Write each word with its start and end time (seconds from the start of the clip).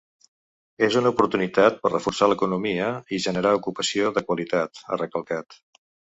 És 0.85 0.95
una 1.01 1.11
oportunitat 1.13 1.77
per 1.83 1.91
reforçar 1.93 2.29
l’economia 2.31 2.89
i 3.17 3.21
generar 3.27 3.53
ocupació 3.59 4.09
de 4.19 4.27
qualitat, 4.31 4.83
ha 4.89 5.01
recalcat. 5.03 5.63